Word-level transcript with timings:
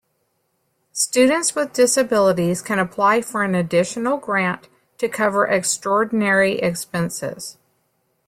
Students 0.93 1.53
with 1.53 1.73
disabilities 1.73 2.63
can 2.63 2.79
apply 2.79 3.21
for 3.21 3.43
an 3.43 3.53
additional 3.53 4.17
grant 4.17 4.67
to 4.97 5.07
cover 5.07 5.45
extraordinary 5.45 6.57
expenses. 6.57 7.59